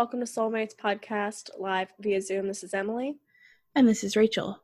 [0.00, 2.48] Welcome to Soulmates Podcast live via Zoom.
[2.48, 3.18] This is Emily.
[3.74, 4.58] And this is Rachel.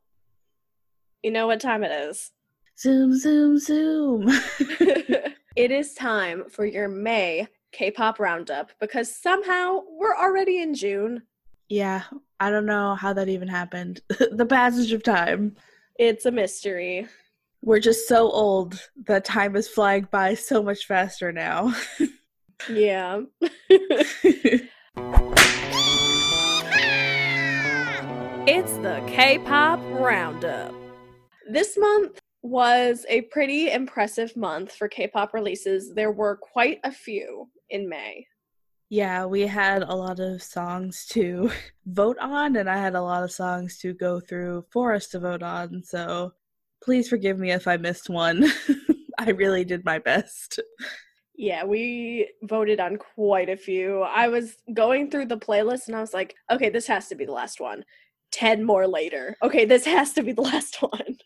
[1.22, 2.32] You know what time it is?
[2.78, 4.28] Zoom, zoom, zoom.
[5.54, 11.20] it is time for your May K pop roundup because somehow we're already in June.
[11.68, 12.04] Yeah,
[12.40, 14.00] I don't know how that even happened.
[14.08, 15.54] the passage of time.
[15.98, 17.08] It's a mystery.
[17.60, 21.74] We're just so old that time is flying by so much faster now.
[22.70, 23.20] yeah.
[28.48, 30.72] It's the K pop roundup.
[31.50, 35.92] This month was a pretty impressive month for K pop releases.
[35.92, 38.24] There were quite a few in May.
[38.88, 41.50] Yeah, we had a lot of songs to
[41.86, 45.18] vote on, and I had a lot of songs to go through for us to
[45.18, 45.82] vote on.
[45.82, 46.32] So
[46.84, 48.46] please forgive me if I missed one.
[49.18, 50.60] I really did my best.
[51.38, 54.02] Yeah, we voted on quite a few.
[54.02, 57.26] I was going through the playlist and I was like, okay, this has to be
[57.26, 57.84] the last one.
[58.32, 59.36] 10 more later.
[59.42, 61.18] Okay, this has to be the last one.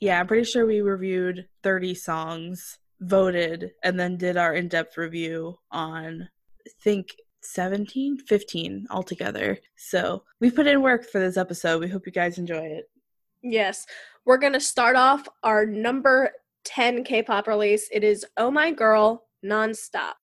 [0.00, 4.96] Yeah, I'm pretty sure we reviewed 30 songs, voted, and then did our in depth
[4.96, 6.28] review on,
[6.66, 9.58] I think, 17, 15 altogether.
[9.76, 11.80] So we put in work for this episode.
[11.80, 12.84] We hope you guys enjoy it.
[13.42, 13.86] Yes.
[14.24, 16.30] We're going to start off our number
[16.64, 17.88] 10 K pop release.
[17.92, 20.14] It is Oh My Girl Nonstop.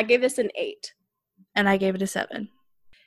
[0.00, 0.94] I gave this an eight.
[1.54, 2.48] And I gave it a seven.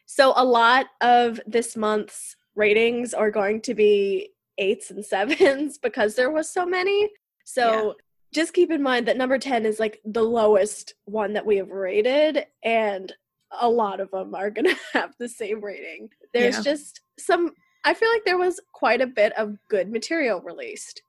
[0.05, 6.13] So a lot of this month's ratings are going to be eights and sevens because
[6.13, 7.09] there was so many.
[7.45, 7.93] So yeah.
[8.31, 11.71] just keep in mind that number 10 is like the lowest one that we have
[11.71, 13.11] rated and
[13.59, 16.09] a lot of them are going to have the same rating.
[16.31, 16.73] There's yeah.
[16.73, 17.53] just some
[17.83, 21.01] I feel like there was quite a bit of good material released.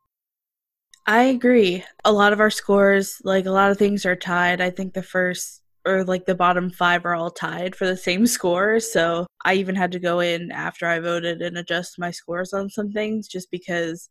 [1.07, 1.85] I agree.
[2.07, 4.63] A lot of our scores, like a lot of things are tied.
[4.63, 8.27] I think the first or like the bottom five are all tied for the same
[8.27, 8.81] score.
[8.81, 12.71] So I even had to go in after I voted and adjust my scores on
[12.71, 14.09] some things just because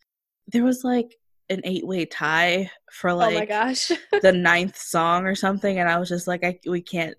[0.47, 1.15] there was like
[1.49, 3.91] an eight way tie for like oh my gosh.
[4.21, 7.15] the ninth song or something and I was just like I we can't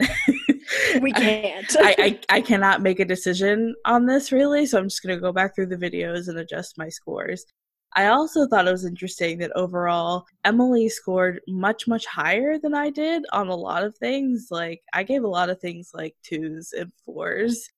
[1.00, 1.76] we can't.
[1.78, 5.32] I, I I cannot make a decision on this really so I'm just gonna go
[5.32, 7.44] back through the videos and adjust my scores
[7.97, 12.91] I also thought it was interesting that overall Emily scored much, much higher than I
[12.91, 14.49] did on a lot of things.
[14.50, 17.69] Like, I gave a lot of things like twos and fours.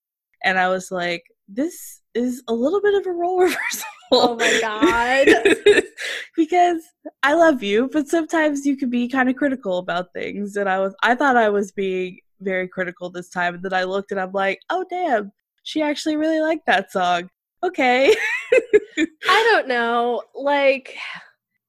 [0.42, 3.84] And I was like, this is a little bit of a role reversal.
[4.10, 5.82] Oh my God.
[6.36, 6.82] because
[7.22, 10.56] I love you, but sometimes you can be kind of critical about things.
[10.56, 13.54] And I was, I thought I was being very critical this time.
[13.54, 17.28] And then I looked and I'm like, oh, damn, she actually really liked that song
[17.66, 18.14] okay.
[18.98, 20.22] I don't know.
[20.34, 20.96] Like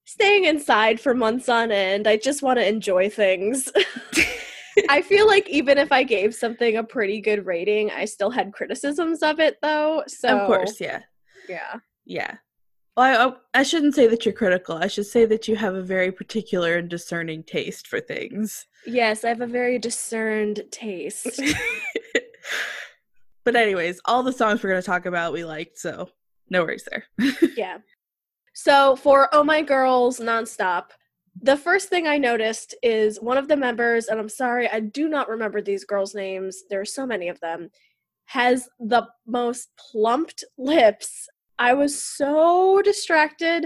[0.05, 3.71] staying inside for months on end, I just want to enjoy things.
[4.89, 8.53] I feel like even if I gave something a pretty good rating, I still had
[8.53, 10.03] criticisms of it though.
[10.07, 11.01] So Of course, yeah.
[11.49, 11.79] Yeah.
[12.05, 12.37] Yeah.
[12.95, 14.75] Well, I, I shouldn't say that you're critical.
[14.75, 18.65] I should say that you have a very particular and discerning taste for things.
[18.87, 21.39] Yes, I have a very discerned taste.
[23.47, 26.09] But anyways, all the songs we're gonna talk about we liked, so
[26.49, 27.05] no worries there.
[27.55, 27.77] yeah.
[28.53, 30.87] So for Oh My Girls Nonstop,
[31.41, 35.07] the first thing I noticed is one of the members, and I'm sorry, I do
[35.07, 36.63] not remember these girls' names.
[36.69, 37.69] There are so many of them,
[38.25, 41.29] has the most plumped lips.
[41.57, 43.65] I was so distracted.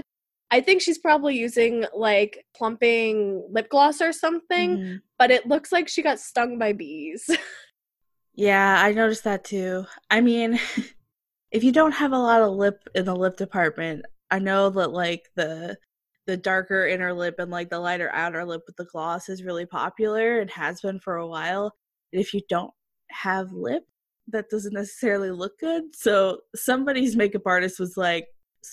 [0.52, 4.96] I think she's probably using like plumping lip gloss or something, mm-hmm.
[5.18, 7.28] but it looks like she got stung by bees.
[8.34, 9.84] Yeah, I noticed that too.
[10.10, 10.58] I mean,
[11.50, 14.92] if you don't have a lot of lip in the lip department, I know that
[14.92, 15.76] like the
[16.26, 19.66] the darker inner lip and like the lighter outer lip with the gloss is really
[19.66, 21.74] popular and has been for a while.
[22.12, 22.70] And if you don't
[23.10, 23.82] have lip,
[24.28, 25.94] that doesn't necessarily look good.
[25.94, 28.28] So somebody's makeup artist was like,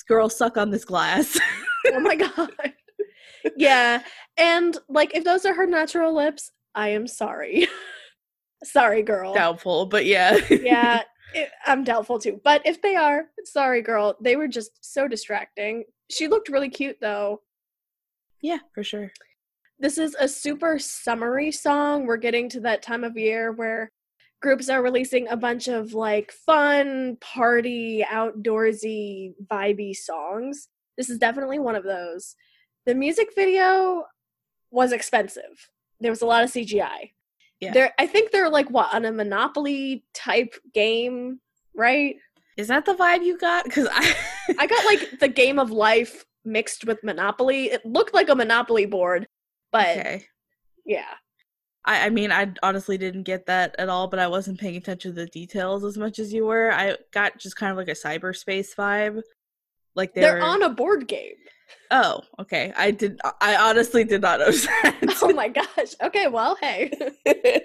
[0.07, 1.39] "Girl, suck on this glass."
[1.87, 2.51] oh my god.
[3.57, 4.03] yeah,
[4.37, 7.67] and like if those are her natural lips, I am sorry.
[8.63, 9.33] sorry, girl.
[9.33, 10.37] Doubtful, but yeah.
[10.49, 11.03] yeah,
[11.33, 12.39] it, I'm doubtful too.
[12.43, 14.17] But if they are, sorry, girl.
[14.21, 15.85] They were just so distracting.
[16.09, 17.41] She looked really cute though.
[18.41, 19.11] Yeah, for sure.
[19.79, 22.05] This is a super summery song.
[22.05, 23.91] We're getting to that time of year where
[24.41, 30.67] groups are releasing a bunch of like fun, party, outdoorsy, vibey songs.
[30.97, 32.35] This is definitely one of those.
[32.85, 34.05] The music video
[34.71, 35.69] was expensive.
[35.99, 37.11] There was a lot of CGI.
[37.59, 37.73] Yeah.
[37.73, 41.39] They're I think they're like what on a Monopoly type game,
[41.75, 42.15] right?
[42.57, 43.65] Is that the vibe you got?
[43.65, 44.15] Because I
[44.59, 47.65] I got like the game of life mixed with Monopoly.
[47.65, 49.27] It looked like a Monopoly board,
[49.71, 50.25] but okay.
[50.85, 51.13] yeah.
[51.85, 55.11] I, I mean, I honestly didn't get that at all, but I wasn't paying attention
[55.11, 56.71] to the details as much as you were.
[56.71, 59.21] I got just kind of like a cyberspace vibe.
[59.95, 61.35] Like they They're on a board game.
[61.91, 62.71] Oh, okay.
[62.77, 63.19] I did.
[63.41, 64.95] I honestly did not notice that.
[65.21, 65.95] Oh my gosh.
[66.01, 66.91] Okay, well, hey.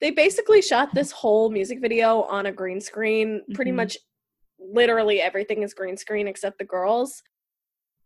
[0.00, 3.42] they basically shot this whole music video on a green screen.
[3.54, 3.76] Pretty Mhm.
[3.76, 3.98] much
[4.58, 7.22] literally everything is green screen except the girls.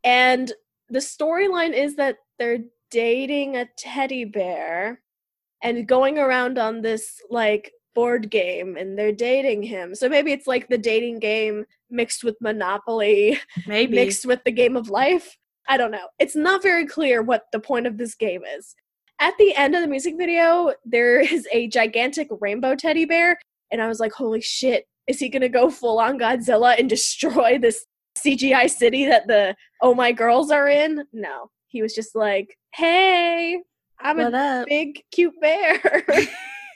[0.05, 0.53] And
[0.89, 2.59] the storyline is that they're
[2.91, 5.03] dating a teddy bear
[5.63, 9.95] and going around on this like board game and they're dating him.
[9.95, 13.95] So maybe it's like the dating game mixed with Monopoly, Maybe.
[13.95, 15.37] mixed with the game of life.
[15.69, 16.09] I don't know.
[16.19, 18.75] It's not very clear what the point of this game is.
[19.21, 23.39] At the end of the music video, there is a gigantic rainbow teddy bear,
[23.71, 27.59] and I was like, holy shit, is he gonna go full on Godzilla and destroy
[27.59, 27.85] this
[28.17, 31.05] CGI city that the Oh My Girls are in?
[31.13, 31.51] No.
[31.69, 33.61] He was just like, hey,
[34.01, 34.69] I'm What a up?
[34.69, 36.05] big cute bear.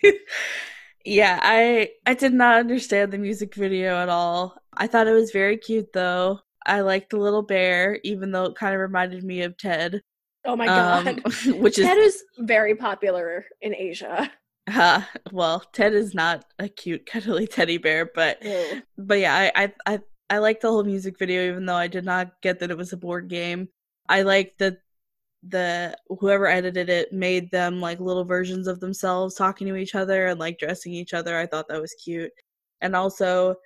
[1.05, 4.57] yeah, I I did not understand the music video at all.
[4.77, 6.41] I thought it was very cute though.
[6.65, 10.01] I liked the little bear, even though it kind of reminded me of Ted.
[10.45, 11.23] oh my um, god.
[11.61, 14.31] which is That is very popular in Asia.
[14.73, 15.03] uh,
[15.33, 18.43] well, Ted is not a cute cuddly teddy bear, but
[18.97, 22.05] but yeah, I I I, I like the whole music video, even though I did
[22.05, 23.69] not get that it was a board game.
[24.09, 24.79] I like that
[25.43, 30.27] the whoever edited it made them like little versions of themselves talking to each other
[30.29, 31.37] and like dressing each other.
[31.37, 32.31] I thought that was cute,
[32.81, 33.57] and also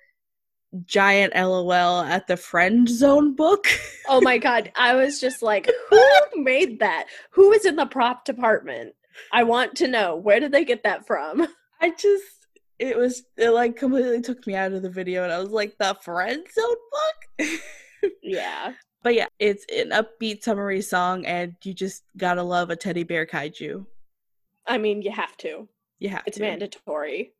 [0.85, 3.67] giant LOL at the friend zone book.
[4.09, 6.01] Oh my god, I was just like, who
[6.35, 7.07] made that?
[7.31, 8.95] Who is in the prop department?
[9.33, 10.15] I want to know.
[10.15, 11.45] Where did they get that from?
[11.81, 12.23] I just
[12.79, 15.77] it was it like completely took me out of the video, and I was like
[15.77, 16.75] the friend zone
[17.39, 17.49] book.
[18.23, 18.73] Yeah.
[19.03, 23.25] But yeah, it's an upbeat summery song, and you just gotta love a teddy bear
[23.25, 23.85] kaiju.
[24.65, 25.67] I mean, you have to.
[25.99, 26.43] You have It's to.
[26.43, 27.33] mandatory.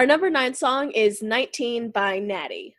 [0.00, 2.74] Our number nine song is 19 by Natty.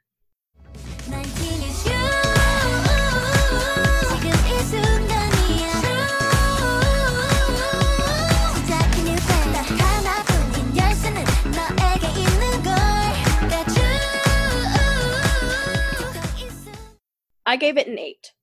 [17.45, 18.33] I gave it an eight.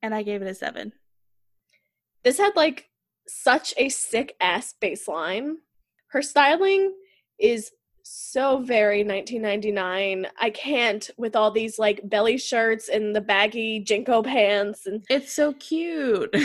[0.00, 0.94] And I gave it a seven.
[2.22, 2.88] This had like
[3.28, 5.58] such a sick ass bass line.
[6.06, 6.94] Her styling
[7.38, 7.72] is
[8.04, 10.26] so very 1999.
[10.40, 15.32] I can't with all these like belly shirts and the baggy JNCO pants and It's
[15.32, 16.34] so cute.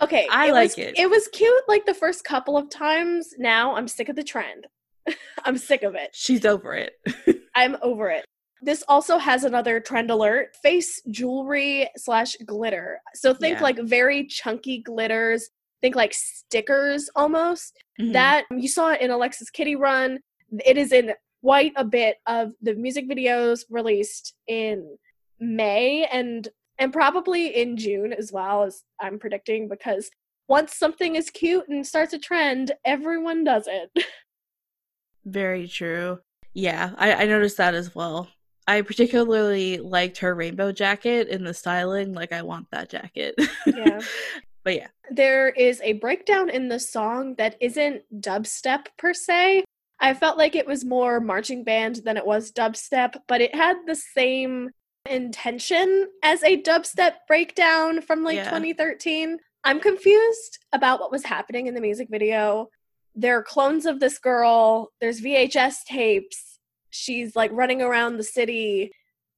[0.00, 0.96] Okay, I like was, it.
[0.98, 3.34] It was cute like the first couple of times.
[3.36, 4.66] Now I'm sick of the trend.
[5.44, 6.10] I'm sick of it.
[6.12, 6.92] She's over it.
[7.56, 8.24] I'm over it.
[8.62, 13.00] This also has another trend alert: face jewelry slash glitter.
[13.14, 13.62] So think Yeah.
[13.64, 15.48] like very chunky glitters.
[15.82, 17.76] Think like stickers almost.
[18.00, 18.12] Mhm.
[18.12, 20.20] That you saw it in Alexa's Kitty Run.
[20.64, 21.12] It is in
[21.42, 24.96] quite a bit of the music videos released in
[25.40, 30.10] May and and probably in June as well as I'm predicting because
[30.48, 33.90] once something is cute and starts a trend, everyone does it.
[35.24, 36.20] Very true.
[36.54, 38.28] Yeah, I, I noticed that as well.
[38.66, 42.12] I particularly liked her rainbow jacket in the styling.
[42.14, 43.34] Like, I want that jacket.
[43.66, 44.00] Yeah.
[44.64, 49.64] but yeah, there is a breakdown in the song that isn't dubstep per se.
[50.00, 53.76] I felt like it was more marching band than it was dubstep, but it had
[53.86, 54.70] the same
[55.08, 58.44] intention as a dubstep breakdown from like Yeah.
[58.44, 59.38] 2013.
[59.64, 62.68] I'm confused about what was happening in the music video.
[63.14, 66.58] There are clones of this girl, there's VHS tapes.
[66.90, 68.92] She's like running around the city.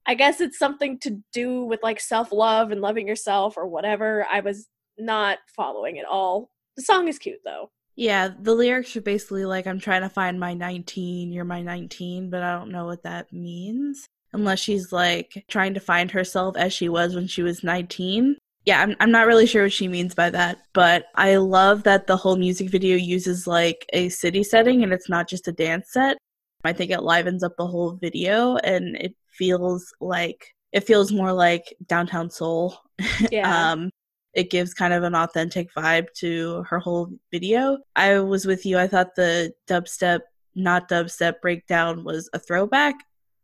[0.07, 4.27] I guess it's something to do with like self love and loving yourself or whatever.
[4.31, 6.51] I was not following at all.
[6.77, 7.71] The song is cute though.
[7.97, 12.31] Yeah, the lyrics are basically like, I'm trying to find my 19, you're my 19,
[12.31, 14.07] but I don't know what that means.
[14.33, 18.37] Unless she's like trying to find herself as she was when she was 19.
[18.65, 22.07] Yeah, I'm, I'm not really sure what she means by that, but I love that
[22.07, 25.93] the whole music video uses like a city setting and it's not just a dance
[25.93, 26.17] set.
[26.63, 31.33] I think it livens up the whole video and it feels like it feels more
[31.33, 32.79] like downtown Seoul.
[33.31, 33.73] Yeah.
[33.73, 33.91] um
[34.35, 37.79] it gives kind of an authentic vibe to her whole video.
[37.97, 38.79] I was with you.
[38.79, 40.21] I thought the dubstep,
[40.55, 42.95] not dubstep breakdown was a throwback,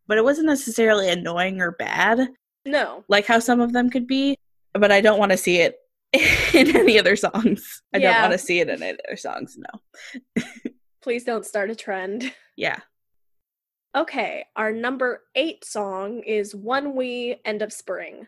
[0.06, 2.28] but it wasn't necessarily annoying or bad,
[2.64, 3.04] no.
[3.08, 4.36] like how some of them could be.
[4.74, 5.76] But I don't want to see it
[6.54, 7.82] in any other songs.
[7.92, 9.56] I don't want to see it in any other songs.
[9.58, 10.42] No.
[11.02, 12.32] Please don't start a trend.
[12.56, 12.78] Yeah.
[13.96, 18.26] Okay, our number eight song is ONEWE End of Spring.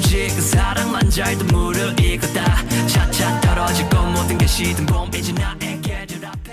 [0.00, 6.52] 오직 그 사랑만 잘도 무르익었다 차차 떨어지고 모든 게 시든 봄이지 나의 계절 앞에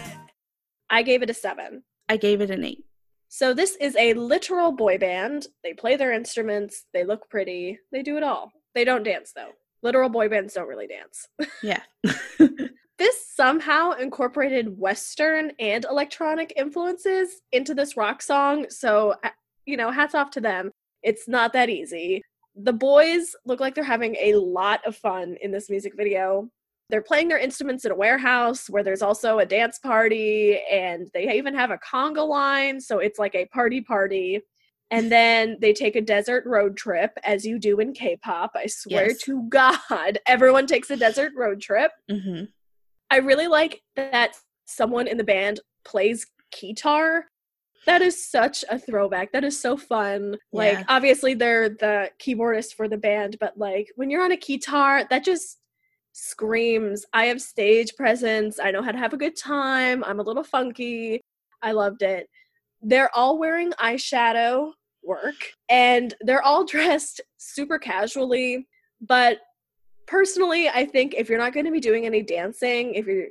[0.90, 1.84] I gave it a seven.
[2.08, 2.84] I gave it an eight.
[3.30, 5.48] So this is a literal boy band.
[5.64, 8.52] They play their instruments, they look pretty, they do it all.
[8.76, 9.54] They don't dance though.
[9.82, 11.28] Literal boy bands don't really dance.
[11.64, 11.82] Yeah.
[13.00, 18.68] this somehow incorporated Western and electronic influences into this rock song.
[18.70, 19.30] So, uh,
[19.66, 20.72] you know, hats off to them.
[21.02, 22.22] It's not that easy.
[22.61, 26.51] The boys look like they're having a lot of fun in this music video.
[26.91, 31.37] They're playing their instruments in a warehouse where there's also a dance party, and they
[31.37, 32.81] even have a conga line.
[32.81, 34.41] So it's like a party party.
[34.91, 38.53] And then they take a desert road trip, as you do in K pop.
[38.57, 39.19] I swear Yes.
[39.23, 41.93] to God, everyone takes a desert road trip.
[42.11, 42.45] hmm
[43.11, 44.35] I really like that
[44.67, 46.27] someone in the band plays
[46.59, 47.25] guitar.
[47.87, 49.33] That is such a throwback.
[49.33, 50.37] That is so fun.
[50.53, 50.85] Like Yeah.
[50.89, 55.25] obviously they're the keyboardist for the band, but like when you're on a guitar, that
[55.25, 55.59] just
[56.13, 58.59] screams I have stage presence.
[58.59, 60.03] I know how to have a good time.
[60.05, 61.21] I'm a little funky.
[61.63, 62.29] I loved it.
[62.83, 68.67] They're all wearing eyeshadow work and they're all dressed super casually,
[69.01, 69.39] but
[70.07, 73.27] personally i think if you're not going to be doing any dancing if you're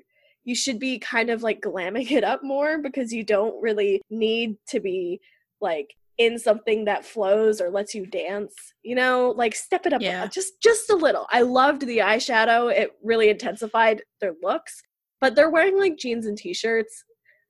[0.47, 4.55] you should be kind of like glamming it up more because you don't really need
[4.69, 5.19] to be
[5.61, 10.01] like in something that flows or lets you dance you know like step it up
[10.01, 10.25] Yeah.
[10.27, 14.81] just just a little i loved the eyeshadow it really intensified their looks
[15.21, 17.03] but they're wearing like jeans and t-shirts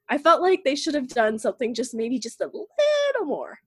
[0.09, 2.67] i felt like they should have done something just maybe just a little
[3.25, 3.59] more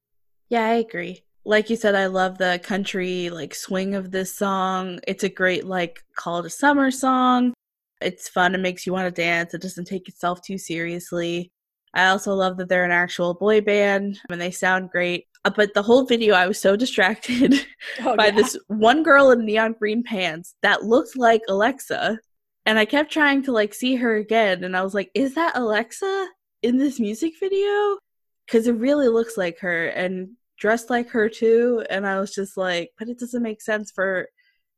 [0.51, 1.23] Yeah, I agree.
[1.45, 5.01] Like you said, I love the country like swing of this song.
[5.07, 7.55] It's a great like call to summer song.
[8.01, 8.55] It's fun.
[8.55, 9.55] It makes you want to dance.
[9.55, 11.53] It doesn't take itself too seriously.
[11.93, 15.27] I also love that they're an actual boy band and they sound great.
[15.45, 17.67] Uh, But the whole video, I was so distracted
[18.05, 18.33] oh, by yeah.
[18.33, 22.19] this one girl in neon green pants that looked like Alexa.
[22.67, 24.65] And I kept trying to like see her again.
[24.65, 26.29] And I was like, is that Alexa
[26.63, 27.99] in this music video?
[28.47, 31.85] Because it really looks like her and dressed like her too.
[31.91, 34.29] And I was just like, but it doesn't make sense for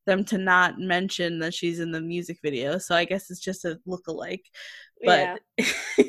[0.06, 2.78] them to not mention that she's in the music video.
[2.78, 4.44] So I guess it's just a look-alike.
[5.00, 5.36] yeah.
[5.56, 5.66] But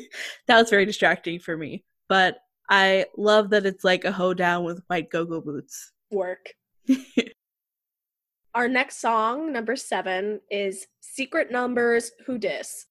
[0.48, 1.84] that was very distracting for me.
[2.10, 2.38] But
[2.70, 5.92] I love that it's like a hoedown with white go-go boots.
[6.12, 6.54] work
[8.56, 12.86] Our next song, number seven, is Secret Number's Who Dis.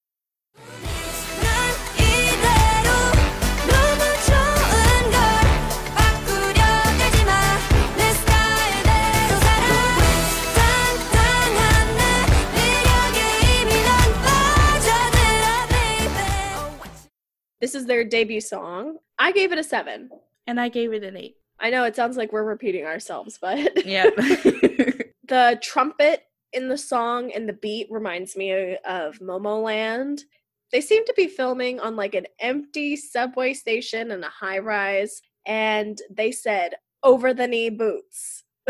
[17.63, 18.97] This is their debut song.
[19.17, 20.09] I gave it a seven.
[20.47, 21.37] And I gave it an eight.
[21.61, 24.09] I know it sounds like we're repeating ourselves, but yeah.
[25.29, 30.23] the trumpet in the song and the beat reminds me of Momoland.
[30.73, 35.21] They seem to be filming on like an empty subway station in a high rise,
[35.45, 38.43] and they said over the knee boots.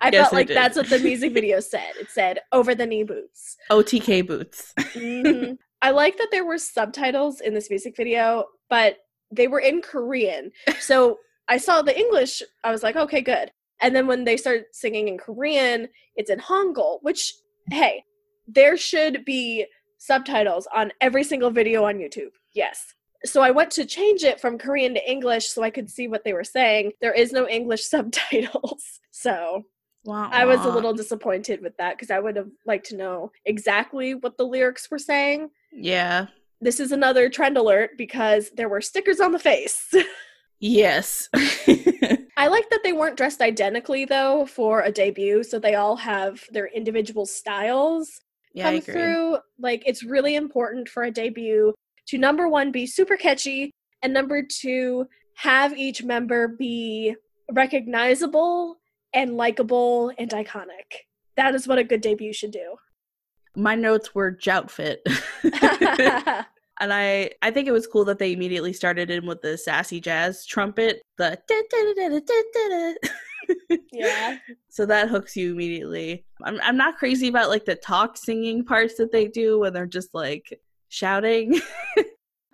[0.00, 1.92] I Yes, felt like that's what the music video said.
[2.00, 3.56] It said over the knee boots.
[3.70, 4.74] OTK boots.
[4.80, 5.58] Mhm.
[5.84, 9.00] I like that there were subtitles in this music video, but
[9.30, 10.50] they were in Korean.
[10.80, 13.52] So I saw the English, I was like, okay, good.
[13.82, 17.34] And then when they start singing in Korean, it's in Hangul, which,
[17.70, 18.02] hey,
[18.48, 19.66] there should be
[19.98, 22.32] subtitles on every single video on YouTube.
[22.54, 22.94] Yes.
[23.26, 26.24] So I went to change it from Korean to English so I could see what
[26.24, 26.92] they were saying.
[27.02, 29.00] There is no English subtitles.
[29.10, 29.66] So
[30.04, 33.32] Wah, I was a little disappointed with that because I would have liked to know
[33.46, 35.50] exactly what the lyrics were saying.
[35.74, 36.26] Yeah.
[36.60, 39.92] This is another trend alert because there were stickers on the face.
[40.60, 41.28] Yes.
[41.34, 46.42] I like that they weren't dressed identically though for a debut, so they all have
[46.52, 48.20] their individual styles
[48.54, 49.38] yeah, come through.
[49.58, 51.74] Like it's really important for a debut
[52.06, 57.14] to number one be super catchy and number two have each member be
[57.52, 58.78] recognizable
[59.12, 61.02] and likable and iconic.
[61.36, 62.76] That is what a good debut should do.
[63.56, 64.98] My notes were joutfit.
[66.80, 70.00] and I I think it was cool that they immediately started in with the sassy
[70.00, 71.38] jazz trumpet, the
[73.92, 74.38] yeah.
[74.70, 76.24] so that hooks you immediately.
[76.42, 79.86] I'm I'm not crazy about like the talk singing parts that they do when they're
[79.86, 81.60] just like shouting.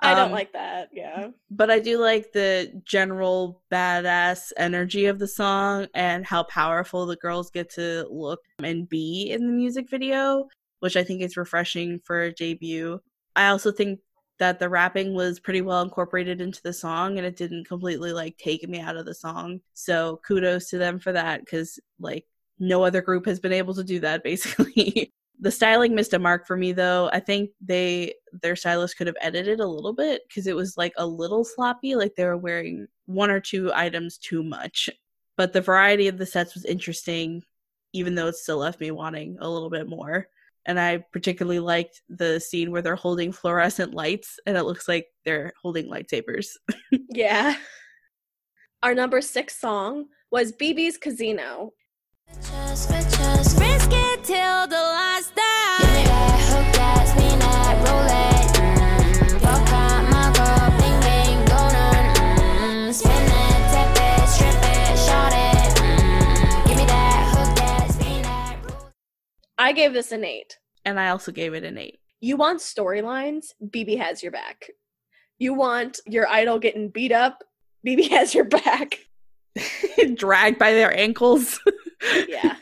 [0.02, 0.88] I don't Um, like that.
[0.95, 1.28] Yeah.
[1.50, 7.16] but I do like the general badass energy of the song and how powerful the
[7.16, 10.49] girls get to look and be in the music video,
[10.80, 13.00] which I think is refreshing for a debut.
[13.37, 14.00] I also think
[14.38, 18.37] that the rapping was pretty well incorporated into the song and it didn't completely like
[18.38, 19.60] take me out of the song.
[19.75, 22.26] So kudos to them for that cuz like
[22.58, 25.12] no other group has been able to do that basically.
[25.38, 27.10] the styling missed a mark for me though.
[27.12, 30.92] I think they their stylist could have edited a little bit because it was like
[30.96, 34.88] a little sloppy, like they were wearing one or two items too much.
[35.37, 37.42] But the variety of the sets was interesting,
[37.92, 40.28] even though it still left me wanting a little bit more.
[40.67, 45.07] And I particularly liked the scene where they're holding fluorescent lights and it looks like
[45.25, 46.49] they're holding lightsabers.
[47.12, 47.57] Yeah.
[48.83, 51.71] Our number six song was BIBI's Kazino.
[52.35, 55.50] Just, just Risk it till the last day.
[69.61, 70.59] I gave this an eight.
[70.87, 72.00] And I also gave it an eight.
[72.21, 73.49] You want storylines?
[73.62, 74.71] BIBI has your back.
[75.38, 77.45] You want your idol getting beat up?
[77.87, 79.00] BIBI has your back.
[80.14, 81.61] Dragged by their ankles.
[82.26, 82.57] yeah.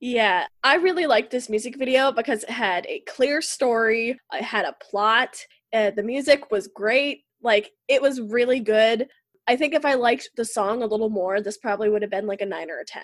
[0.00, 4.64] Yeah, I really liked this music video because it had a clear story, it had
[4.64, 5.36] a plot,
[5.74, 7.24] uh, the music was great.
[7.42, 9.08] Like, it was really good.
[9.48, 12.28] I think if I liked the song a little more, this probably would have been
[12.28, 13.02] like a 9 or a 10.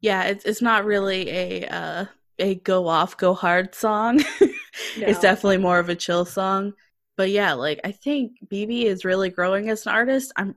[0.00, 2.06] yeah, it's it's not really a uh
[2.38, 4.22] a go off, go hard song.
[4.96, 6.72] It's definitely more of a chill song.
[7.16, 10.32] But yeah, like I think BIBI is really growing as an artist.
[10.36, 10.54] I'm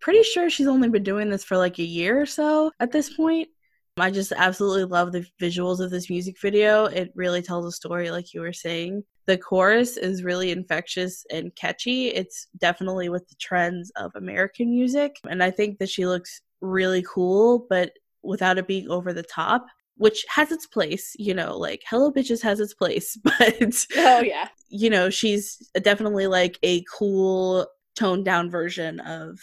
[0.00, 3.14] pretty sure she's only been doing this for like a year or so at this
[3.14, 3.48] point.
[3.96, 6.86] I just absolutely love the visuals of this music video.
[6.86, 9.04] It really tells a story, like you were saying.
[9.26, 12.08] The chorus is really infectious and catchy.
[12.08, 15.16] It's definitely with the trends of American music.
[15.30, 19.64] And I think that she looks really cool, but without it being over the top,
[19.96, 21.14] which has its place.
[21.18, 24.48] You know, like Hello Bitches has its place, but Oh, yeah.
[24.68, 29.38] you know, she's definitely like a cool toned down version of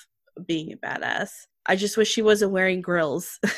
[0.46, 1.30] being a badass.
[1.66, 3.40] I just wish she wasn't wearing grills.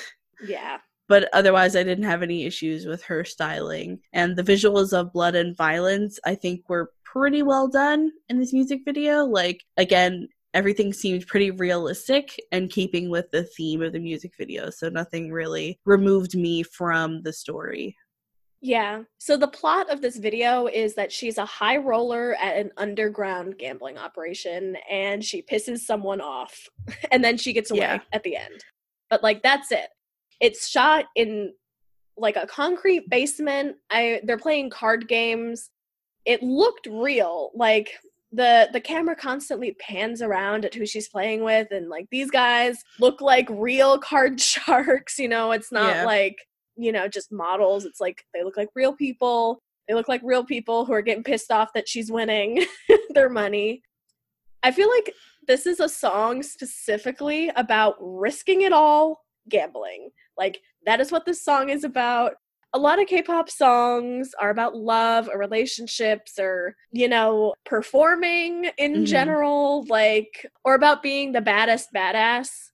[0.45, 0.79] Yeah.
[1.07, 3.99] but otherwise I didn't have any issues with her styling.
[4.11, 8.51] And the visuals of blood and violence I think were pretty well done in this
[8.51, 9.23] music video.
[9.23, 14.69] Like again, everything seemed pretty realistic and keeping with the theme of the music video.
[14.69, 17.95] So nothing really removed me from the story.
[18.61, 19.03] Yeah.
[19.17, 23.57] So the plot of this video is that she's a high roller at an underground
[23.57, 26.69] gambling operation and she pisses someone off
[27.11, 27.99] and then she gets away Yeah.
[28.13, 28.63] at the end.
[29.09, 29.89] But like that's it.
[30.39, 31.53] It's shot in
[32.15, 33.75] like a concrete basement.
[33.91, 35.69] I they're playing card games.
[36.25, 37.51] It looked real.
[37.55, 37.89] Like
[38.35, 42.83] the the camera constantly pans around at who she's playing with and like these guys
[42.99, 46.05] look like real card sharks, you know, it's not Yeah.
[46.05, 46.35] like
[46.75, 47.85] you know, just models.
[47.85, 49.61] It's like they look like real people.
[49.87, 52.65] They look like real people who are getting pissed off that she's winning
[53.13, 53.83] their money.
[54.63, 55.13] I feel like
[55.45, 60.09] this is a song specifically about risking it all gambling.
[60.37, 62.33] Like, that is what this song is about.
[62.75, 68.69] A lot of K pop songs are about love or relationships or, you know, performing
[68.77, 69.05] in Mhm.
[69.05, 72.71] general, like, or about being the baddest badass.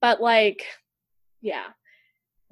[0.00, 0.64] But, like,
[1.40, 1.70] yeah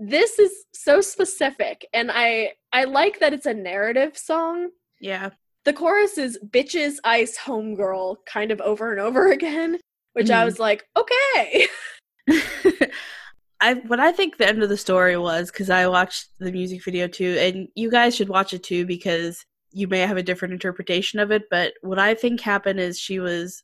[0.02, 5.30] this is so specific and i i like that it's a narrative song Yeah.
[5.66, 9.78] the chorus is bitches ice homegirl kind of over and over again
[10.14, 10.44] which i Mhm.
[10.46, 11.68] was like okay
[13.60, 16.84] I what I think the end of the story was because I watched the music
[16.84, 20.54] video too, and you guys should watch it too because you may have a different
[20.54, 21.44] interpretation of it.
[21.50, 23.62] But what I think happened is she was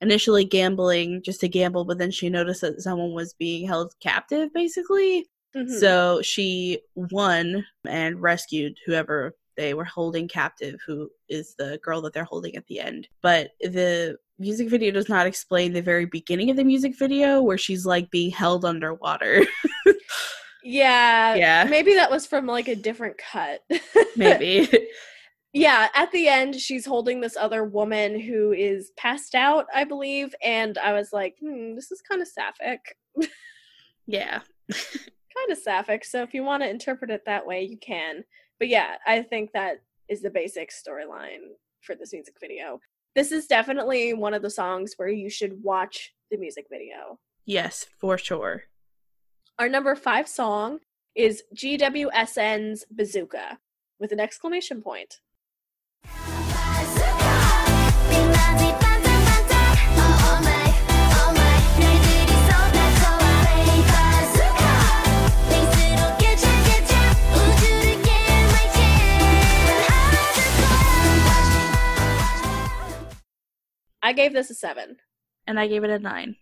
[0.00, 4.52] initially gambling just to gamble, but then she noticed that someone was being held captive,
[4.52, 5.26] basically.
[5.54, 5.80] Mhm.
[5.80, 12.12] So she won and rescued whoever they were holding captive, who is the girl that
[12.12, 13.08] they're holding at the end.
[13.22, 17.58] But the music video does not explain the very beginning of the music video where
[17.58, 19.44] she's like being held underwater.
[20.64, 21.64] yeah Yeah.
[21.70, 23.60] maybe that was from like a different cut
[24.16, 24.68] Maybe.
[25.52, 30.34] yeah at the end she's holding this other woman who is passed out i believe
[30.42, 32.80] and i was like hmm this is kind of sapphic
[34.06, 34.40] yeah.
[34.70, 36.04] kind of sapphic.
[36.04, 38.24] So if you want to interpret it that way, you can.
[38.58, 41.42] But yeah, I think that is the basic storyline
[41.82, 42.80] for this music video.
[43.16, 47.18] This is definitely one of the songs where you should watch the music video.
[47.46, 48.64] Yes, for sure.
[49.58, 50.80] Our number five song
[51.14, 53.58] is GWSN's Bazooka
[53.98, 55.20] with an exclamation point.
[74.06, 74.98] I gave this a seven.
[75.48, 76.36] And I gave it a nine.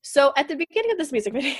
[0.00, 1.56] So at the beginning of this music video,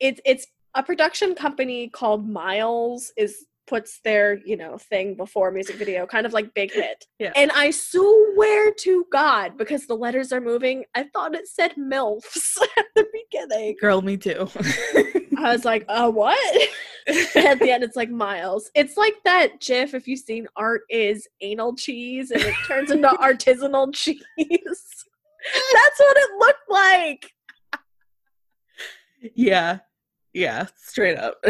[0.00, 5.76] it's it's a production company called Miles is puts their you know thing before music
[5.76, 7.06] video, kind of like big hit.
[7.18, 7.32] Yeah.
[7.34, 12.58] And I swear to God, because the letters are moving, I thought it said MILFs
[12.76, 13.76] at the beginning.
[13.80, 14.46] Girl, me too.
[15.38, 16.68] I was like, uh, what?
[17.36, 18.70] At the end, it's like Miles.
[18.74, 23.08] It's like that GIF if you've seen art is anal cheese and it turns into
[23.20, 24.22] artisanal cheese.
[24.38, 27.32] That's what it looked like.
[29.34, 29.78] yeah.
[30.32, 30.66] Yeah.
[30.76, 31.42] Straight up.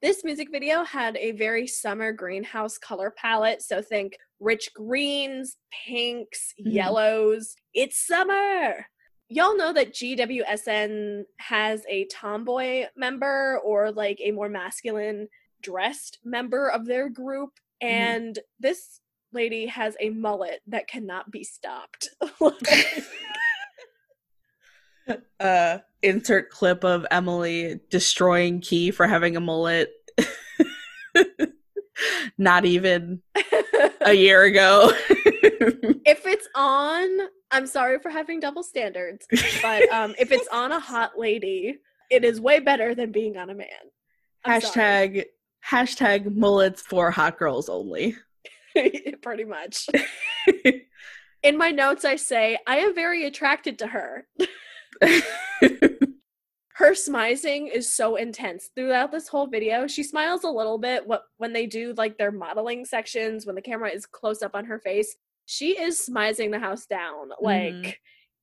[0.00, 3.62] This music video had a very summer greenhouse color palette.
[3.62, 6.72] So think rich greens, pinks, Mhm.
[6.72, 7.56] yellows.
[7.74, 8.86] It's summer.
[9.28, 15.28] Y'all know that GWSN has a tomboy member or like a more masculine
[15.62, 17.50] dressed member of their group.
[17.80, 19.00] And this
[19.32, 22.08] lady has a mullet that cannot be stopped.
[25.40, 29.90] uh insert clip of Emily destroying Key for having a mullet.
[32.38, 33.22] Not even
[34.00, 34.92] a year ago.
[35.10, 37.18] if it's on,
[37.50, 39.26] I'm sorry for having double standards,
[39.62, 41.78] but um, if it's on a hot lady,
[42.10, 43.68] it is way better than being on a man.
[44.44, 44.72] I'm sorry.
[44.74, 45.24] hashtag
[45.66, 48.16] hashtag mullets for hot girls only.
[49.22, 49.86] pretty much.
[51.42, 54.26] In my notes, I say I am very attracted to her.
[56.74, 59.88] Her smizing is so intense throughout this whole video.
[59.88, 63.62] She smiles a little bit what when they do like their modeling sections when the
[63.62, 65.16] camera is close up on her face.
[65.50, 67.94] She is smizing the house down like Mhm.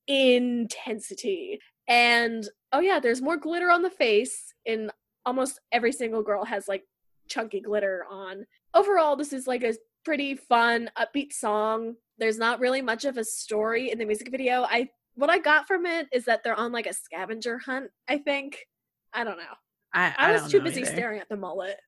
[0.08, 1.60] intensity.
[1.88, 4.54] And oh yeah, there's more glitter on the face.
[4.66, 4.90] In
[5.24, 6.84] almost every single girl has like
[7.28, 8.48] chunky glitter on.
[8.74, 11.96] Overall, this is like a pretty fun, upbeat song.
[12.18, 14.64] There's not really much of a story in the music video.
[14.64, 18.18] I what I got from it is that they're on like a scavenger hunt, I
[18.18, 18.66] think.
[19.14, 19.56] I don't know.
[19.94, 20.92] I, I, was too busy either.
[20.92, 21.80] staring at the mullet.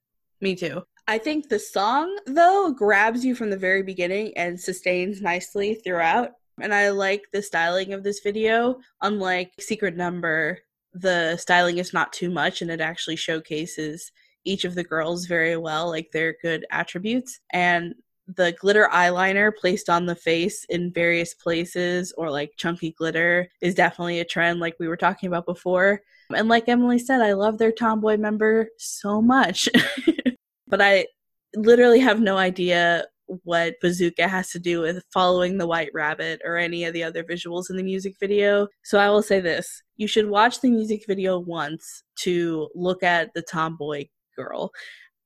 [0.41, 0.83] Me too.
[1.09, 6.31] I think the song though grabs you from the very beginning and sustains nicely throughout.
[6.61, 8.79] And I like the styling of this video.
[9.01, 10.59] Unlike Secret Number,
[10.93, 14.11] the styling is not too much and it actually showcases
[14.43, 17.39] each of the girls very well, like their good attributes.
[17.51, 17.95] And
[18.27, 23.75] the glitter eyeliner placed on the face in various places or like chunky glitter is
[23.75, 26.01] definitely a trend like we were talking about before.
[26.35, 29.69] And like Emily said, I love their tomboy member so much.
[30.67, 31.07] but I
[31.55, 33.05] literally have no idea
[33.43, 37.23] what Bazooka has to do with following the white rabbit or any of the other
[37.23, 38.67] visuals in the music video.
[38.83, 43.33] So I will say this you should watch the music video once to look at
[43.33, 44.71] the tomboy girl.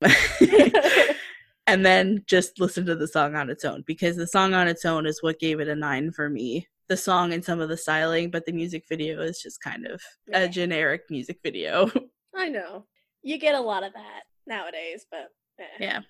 [1.66, 4.84] and then just listen to the song on its own because the song on its
[4.84, 6.66] own is what gave it a nine for me.
[6.88, 10.02] The song and some of the styling, but the music video is just kind of
[10.26, 10.40] Yeah.
[10.40, 11.90] a generic music video.
[12.34, 12.86] I know.
[13.22, 15.64] You get a lot of that nowadays, but eh.
[15.78, 16.00] yeah.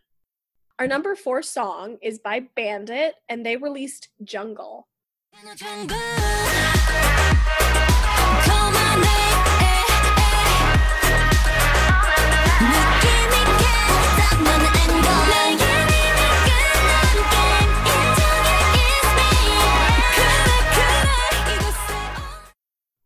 [0.79, 4.89] Our number four song is by BVNDIT, and they released Jungle.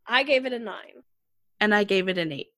[0.09, 1.03] I gave it a nine.
[1.61, 2.49] And I gave it an eight.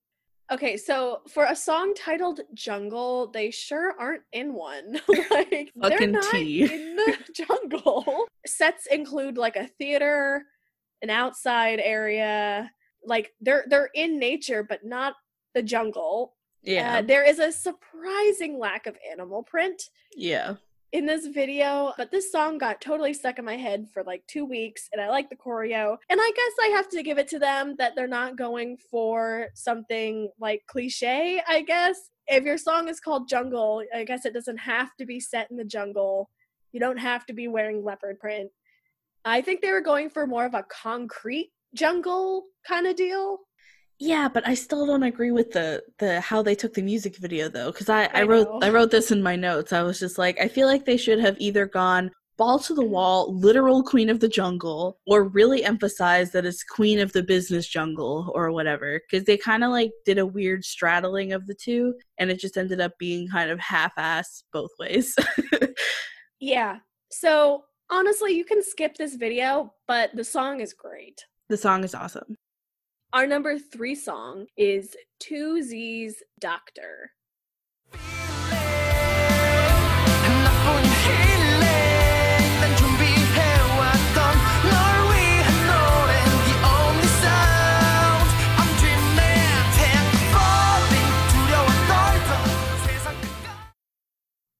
[0.51, 4.99] Okay, so for a song titled Jungle, they sure aren't in one.
[5.31, 6.63] like they're not tea.
[6.63, 8.25] in the jungle.
[8.45, 10.45] Sets include like a theater,
[11.01, 12.71] an outside area.
[13.05, 15.13] Like they're they're in nature, but not
[15.53, 16.35] the jungle.
[16.63, 16.97] Yeah.
[16.97, 19.83] Uh, there is a surprising lack of animal print
[20.15, 20.55] yeah.
[20.91, 24.45] In this video, but this song got totally stuck in my head for like two
[24.45, 25.97] weeks, and I like the choreo.
[26.09, 29.47] And I guess I have to give it to them that they're not going for
[29.53, 32.09] something like cliche, I guess.
[32.27, 35.57] If your song is called Jungle, I guess it doesn't have to be set in
[35.57, 36.29] the jungle.
[36.71, 38.51] You don't have to be wearing leopard print.
[39.25, 43.39] I think they were going for more of a concrete jungle kind of deal.
[43.99, 47.49] Yeah, but I still don't agree with the the how they took the music video
[47.49, 48.63] though, because I, I I wrote.
[48.63, 49.73] I wrote this in my notes.
[49.73, 52.81] I was just like, I feel like they should have either gone ball to the
[52.81, 52.91] mm-hmm.
[52.91, 57.67] wall, literal queen of the jungle, or really emphasize that it's queen of the business
[57.67, 59.01] jungle or whatever.
[59.09, 62.57] Because they kind of like did a weird straddling of the two, and it just
[62.57, 65.13] ended up being kind of half-ass both ways.
[66.39, 66.77] Yeah.
[67.11, 71.25] So honestly, you can skip this video, but the song is great.
[71.49, 72.37] the song is awesome.
[73.11, 77.13] Our number three song is 2Z's Doctor.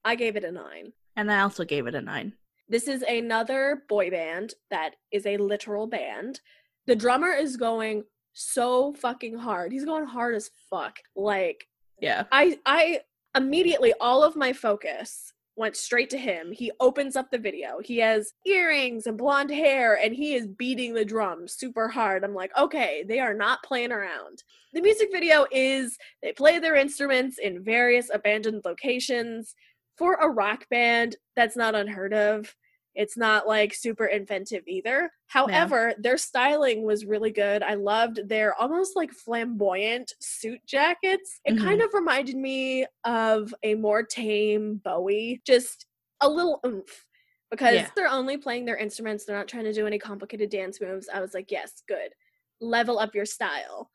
[0.04, 0.94] I gave it a nine.
[1.16, 2.34] And I also gave it a nine.
[2.68, 6.42] This is another boy band that is a literal band.
[6.88, 9.72] The drummer is going so fucking hard.
[9.72, 10.98] He's going hard as fuck.
[11.16, 11.68] Like
[12.00, 12.24] Yeah.
[12.32, 13.02] I I
[13.36, 16.54] immediately all of my focus went straight to him.
[16.54, 17.80] He opens up the video.
[17.84, 22.24] He has earrings and blonde hair and he is beating the drums super hard.
[22.24, 26.76] I'm like, "Okay, they are not playing around." The music video is they play their
[26.76, 29.56] instruments in various abandoned locations.
[29.98, 32.56] For a rock band, that's not unheard of.
[33.00, 35.10] It's not like super inventive either.
[35.28, 37.64] However, their styling was really good.
[37.64, 41.40] I loved their almost like flamboyant suit jackets.
[41.46, 41.64] It mm-hmm.
[41.64, 45.86] kind of reminded me of a more tame Bowie, just
[46.20, 47.06] a little oomph.
[47.50, 47.90] Because Yeah.
[47.96, 51.08] they're only playing their instruments, they're not trying to do any complicated dance moves.
[51.08, 52.14] I was like, yes, good.
[52.60, 53.90] Level up your style.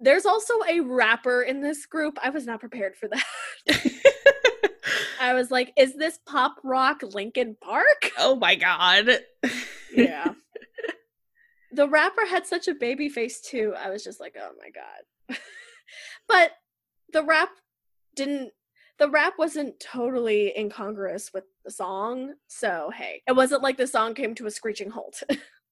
[0.00, 2.18] There's also a rapper in this group.
[2.20, 3.24] I was not prepared for that.
[5.20, 8.10] I was like, is this pop rock Linkin Park?
[8.18, 9.08] oh my god.
[9.92, 10.32] Yeah.
[11.72, 13.74] the rapper had such a baby face too.
[13.76, 15.38] I was just like, oh my god.
[16.28, 16.52] but
[17.12, 17.50] the rap
[18.14, 18.52] didn't
[18.98, 22.34] the rap wasn't totally incongruous with the song.
[22.48, 25.22] So hey, it wasn't like the song came to a screeching halt.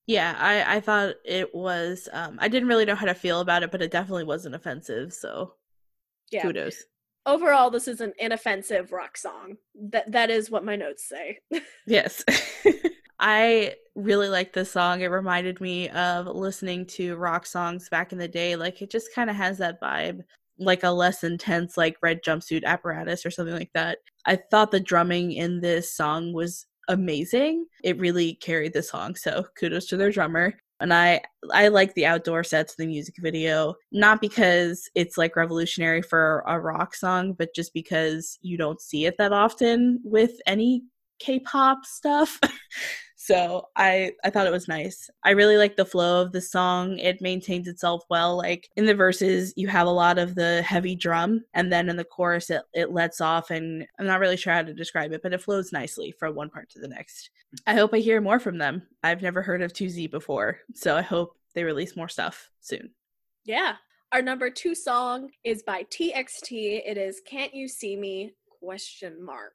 [0.07, 3.65] Yeah, I I thought it was um I didn't really know how to feel about
[3.65, 5.55] it, but it definitely wasn't offensive, so
[6.31, 6.43] yeah.
[6.43, 6.85] kudos.
[7.27, 9.57] Overall, this is an inoffensive rock song.
[9.75, 11.39] That that is what my notes say.
[11.87, 12.25] Yes.
[13.19, 15.01] I really like this song.
[15.01, 18.57] It reminded me of listening to rock songs back in the day.
[18.57, 20.21] Like it just kind of has that vibe,
[20.59, 23.99] like a less intense, like red jumpsuit apparatus or something like that.
[24.27, 27.67] I thought the drumming in this song was amazing.
[27.83, 29.15] It really carried the song.
[29.15, 30.55] So kudos to their drummer.
[30.81, 35.37] And I I like the outdoor sets of the music video, not because it's like
[35.37, 40.33] revolutionary for a rock song, but just because you don't see it that often with
[40.47, 40.83] any
[41.19, 42.39] K-pop stuff.
[43.27, 45.11] so I I thought it was nice.
[45.25, 46.99] I really like the flow of the song.
[46.99, 48.37] It maintains itself well.
[48.37, 51.97] Like in the verses, you have a lot of the heavy drum, and then in
[51.97, 55.23] the chorus, it it lets off, and I'm not really sure how to describe it,
[55.23, 57.31] but it flows nicely from one part to the next.
[57.67, 58.83] I hope I hear more from them.
[59.03, 62.91] I've never heard of 2Z before, so I hope they release more stuff soon.
[63.45, 63.75] yeah.
[64.13, 66.83] Our number two song is by TXT.
[66.87, 68.35] It is Can't You See Me?
[68.61, 69.55] Question mark.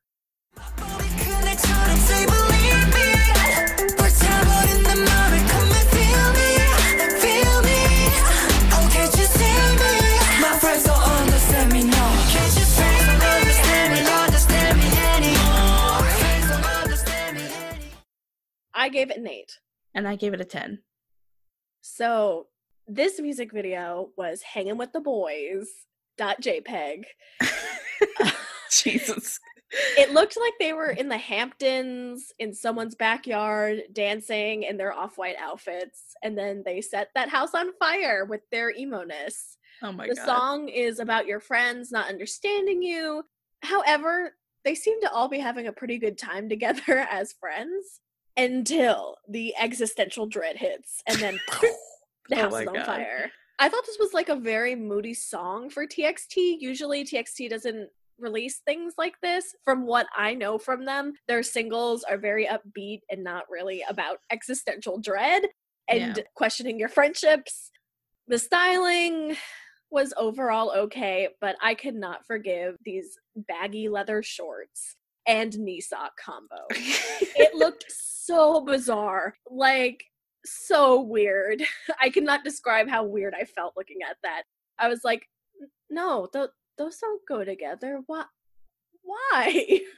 [18.81, 19.59] I gave it an eight.
[19.93, 20.79] And I gave it a 10.
[21.81, 22.47] So
[22.87, 25.67] this music video was hanging with the boys.
[26.17, 27.03] Dot JPEG.
[28.71, 29.39] Jesus.
[29.97, 35.37] It looked like they were in the Hamptons in someone's backyard dancing in their off-white
[35.39, 39.57] outfits, and then they set that house on fire with their emo ness.
[39.81, 40.25] Oh my the god.
[40.25, 43.23] song is about your friends not understanding you.
[43.63, 48.01] However, they seem to all be having a pretty good time together as friends
[48.37, 51.39] until the existential dread hits and then
[52.29, 52.85] the Oh house my is on God.
[52.85, 53.31] fire.
[53.59, 56.57] I thought this was like a very moody song for TXT.
[56.59, 57.89] Usually TXT doesn't
[58.21, 59.55] release things like this.
[59.65, 64.19] From what I know from them, their singles are very upbeat and not really about
[64.31, 65.43] existential dread
[65.87, 66.23] and Yeah.
[66.35, 67.71] questioning your friendships.
[68.27, 69.35] The styling
[69.89, 74.95] was overall okay, but I could not forgive these baggy leather shorts
[75.27, 76.55] and knee sock combo.
[76.69, 79.35] it looked so bizarre.
[79.49, 80.03] Like
[80.45, 81.61] so weird.
[81.99, 84.43] I cannot describe how weird I felt looking at that.
[84.79, 85.27] I was like,
[85.89, 88.01] no, th- those don't go together.
[88.05, 88.25] Why?
[89.03, 89.81] Why?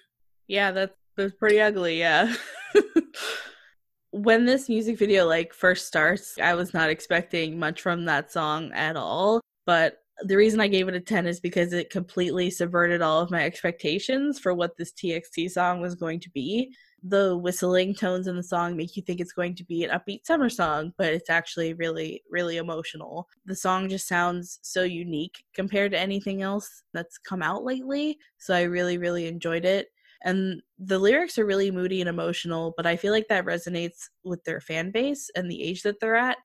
[0.46, 2.34] Yeah, that's was pretty ugly, yeah.
[4.12, 8.72] when this music video like first starts, I was not expecting much from that song
[8.74, 13.02] at all, but the reason I gave it a 10 is because it completely subverted
[13.02, 16.74] all of my expectations for what this TXT song was going to be.
[17.04, 20.26] The whistling tones in the song make you think it's going to be an upbeat
[20.26, 23.28] summer song, but it's actually really, really emotional.
[23.46, 28.18] The song just sounds so unique compared to anything else that's come out lately.
[28.38, 29.90] So I really, really enjoyed it
[30.24, 34.44] and the lyrics are really moody and emotional but i feel like that resonates with
[34.46, 36.38] their fan base and the age that they're at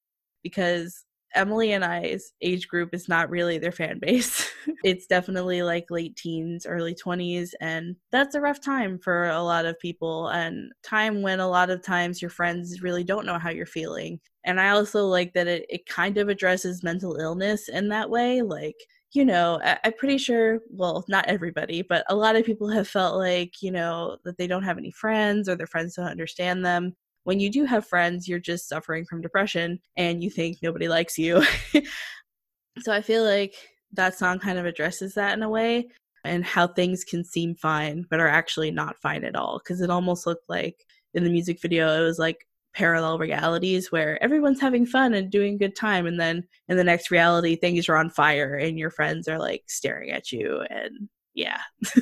[0.42, 4.48] because emily and i's age group is not really their fan base
[4.84, 9.66] it's definitely like late teens early 20s and that's a rough time for a lot
[9.66, 13.50] of people and time when a lot of times your friends really don't know how
[13.50, 17.88] you're feeling and i also like that it, it kind of addresses mental illness in
[17.88, 18.76] that way like
[19.12, 22.86] you know, I- I'm pretty sure, well, not everybody, but a lot of people have
[22.88, 26.64] felt like, you know, that they don't have any friends or their friends don't understand
[26.64, 26.94] them.
[27.28, 31.18] When you do have friends, you're just suffering from depression and you think nobody likes
[31.18, 31.44] you.
[32.78, 33.54] so I feel like
[33.92, 35.88] that song kind of addresses that in a way
[36.24, 39.90] and how things can seem fine but are actually not fine at all because it
[39.90, 44.86] almost looked like in the music video it was like parallel realities where everyone's having
[44.86, 48.54] fun and doing good time and then in the next reality things are on fire
[48.54, 51.60] and your friends are like staring at you and yeah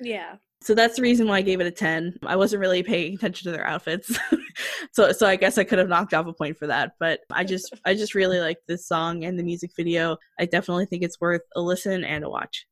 [0.00, 0.36] Yeah.
[0.62, 3.44] So that's the reason why i gave it a 10 i wasn't really paying attention
[3.44, 4.18] to their outfits
[4.92, 7.44] so so i guess i could have knocked off a point for that but i
[7.44, 11.20] just i just really like this song and the music video i definitely think it's
[11.20, 12.66] worth a listen and a watch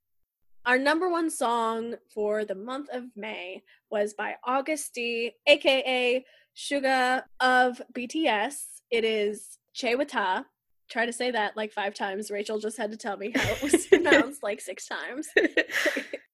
[0.67, 6.25] Our number one song for the month of May was by Agust D, aka
[6.57, 8.55] Suga of BTS.
[8.91, 10.47] It is Chewata.
[10.89, 12.31] Try to say that like five times.
[12.31, 15.29] Rachel just had to tell me how it was pronounced like six times.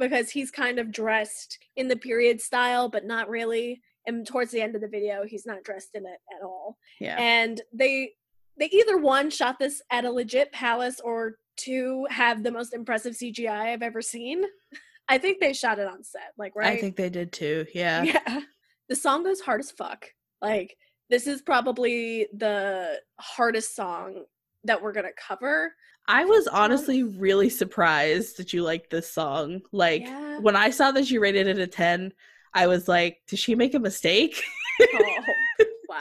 [0.00, 4.60] because he's kind of dressed in the period style but not really and towards the
[4.60, 6.76] end of the video he's not dressed in it at all.
[6.98, 8.14] yeah And they
[8.58, 13.14] they either one shot this at a legit palace or two have the most impressive
[13.14, 14.42] CGI I've ever seen.
[15.08, 16.78] I think they shot it on set, like right?
[16.78, 17.66] I think they did too.
[17.74, 18.02] Yeah.
[18.04, 18.40] Yeah.
[18.88, 20.06] The song goes hard as fuck.
[20.40, 20.76] Like,
[21.10, 24.24] this is probably the hardest song
[24.64, 25.72] that we're gonna cover.
[26.08, 29.60] I was honestly really surprised that you liked this song.
[29.72, 30.38] Like Yeah.
[30.40, 32.12] when I saw that you rated it a 10,
[32.52, 34.42] I was like, did she make a mistake?
[34.82, 35.22] Oh,
[35.88, 36.00] wow.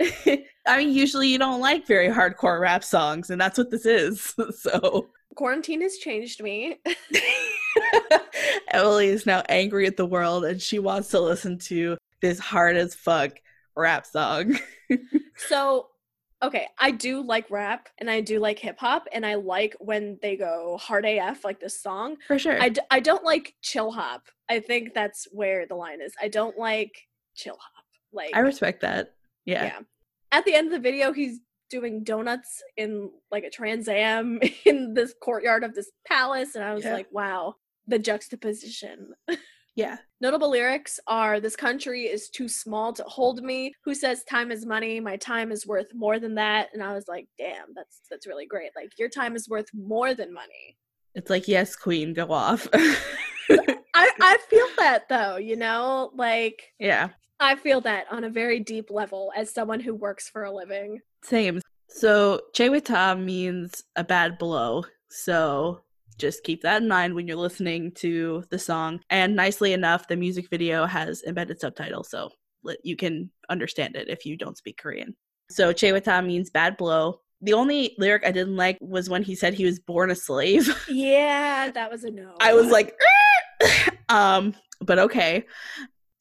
[0.66, 4.34] I mean, usually you don't like very hardcore rap songs, and that's what this is.
[4.58, 6.78] So Quarantine has changed me.
[8.70, 12.76] Emily is now angry at the world and she wants to listen to this hard
[12.76, 13.32] as fuck
[13.76, 14.58] rap song.
[15.36, 15.88] so,
[16.44, 20.18] okay, I do like rap and I do like hip hop, and I like when
[20.22, 22.16] they go hard AF like this song.
[22.28, 22.60] For sure.
[22.60, 24.28] I, d- I don't like chill hop.
[24.48, 26.12] I think that's where the line is.
[26.20, 26.92] I don't like
[27.34, 27.84] chill hop.
[28.12, 29.14] Like, I respect that.
[29.44, 29.64] Yeah.
[29.64, 29.78] yeah.
[30.32, 34.94] At the end of the video, he's doing donuts in like a Trans Am in
[34.94, 36.92] this courtyard of this palace, and I was Yeah.
[36.94, 37.54] like, wow,
[37.86, 39.12] the juxtaposition.
[39.76, 39.96] Yeah.
[40.20, 43.74] Notable lyrics are This country is too small to hold me.
[43.84, 45.00] Who says time is money?
[45.00, 46.68] My time is worth more than that.
[46.72, 48.70] And I was like, damn, that's that's really great.
[48.76, 50.76] Like your time is worth more than money.
[51.14, 52.68] It's like, yes, queen, go off.
[52.74, 56.10] I, I feel that though, you know?
[56.14, 57.10] Like yeah.
[57.40, 61.00] I feel that on a very deep level as someone who works for a living.
[61.22, 61.60] Same.
[61.88, 64.84] So Chewita means a bad blow.
[65.10, 65.82] So
[66.18, 69.00] just keep that in mind when you're listening to the song.
[69.10, 72.30] And nicely enough, the music video has embedded subtitles, so
[72.82, 75.14] you can understand it if you don't speak Korean.
[75.50, 77.20] So Chewita means bad blow.
[77.42, 80.68] The only lyric I didn't like was when he said he was born a slave.
[80.88, 82.34] Yeah, that was a no.
[82.40, 82.98] I was like,
[84.08, 85.44] um, but okay.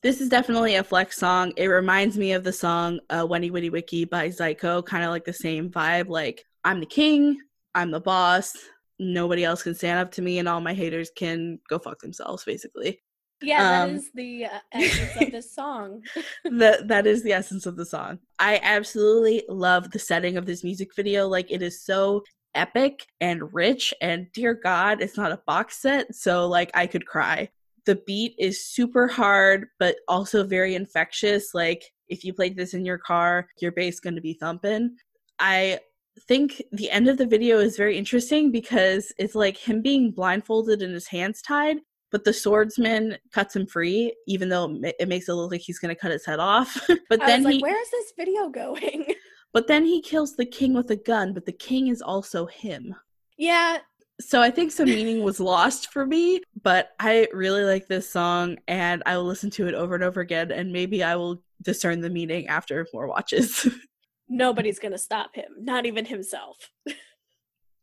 [0.02, 1.54] This is definitely a flex song.
[1.56, 5.24] It reminds me of the song uh, Wendy Witty Wiki by Zico, kind of like
[5.24, 6.10] the same vibe.
[6.10, 7.38] Like, I'm the king,
[7.74, 8.54] I'm the boss,
[9.00, 12.44] nobody else can stand up to me, and all my haters can go fuck themselves,
[12.44, 13.02] basically.
[13.42, 16.04] yeah, that um, is the uh, essence of this song.
[16.46, 18.20] that that is the essence of the song.
[18.40, 21.28] I absolutely love the setting of this music video.
[21.28, 22.24] Like it is so
[22.56, 27.06] epic and rich and dear god, it's not a box set, so like I could
[27.06, 27.50] cry.
[27.86, 31.54] The beat is super hard but also very infectious.
[31.54, 34.96] Like if you played this in your car, your bass going to be thumping.
[35.40, 35.80] I
[36.28, 40.82] think the end of the video is very interesting because it's like him being blindfolded
[40.82, 41.78] and his hands tied
[42.14, 45.94] but the swordsman cuts him free, even though it makes it look like he's going
[45.94, 46.80] to cut his head off.
[47.10, 49.08] but I then like, he, where is this video going?
[49.52, 51.34] but then he kills the king with a gun.
[51.34, 52.96] But the king is also him.
[53.36, 53.80] yeah,
[54.22, 56.42] So I think some meaning was lost for me.
[56.62, 60.22] But I really like this song, and I will listen to it over and over
[60.22, 63.68] again, and maybe I will discern the meaning after more watches.
[64.34, 66.70] nobody's gonna stop him, not even himself.